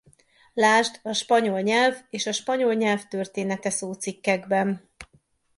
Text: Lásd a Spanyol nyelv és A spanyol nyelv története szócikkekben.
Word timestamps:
Lásd 0.53 0.99
a 1.03 1.13
Spanyol 1.13 1.61
nyelv 1.61 2.03
és 2.09 2.25
A 2.25 2.31
spanyol 2.31 2.73
nyelv 2.73 3.05
története 3.07 3.69
szócikkekben. 3.69 4.89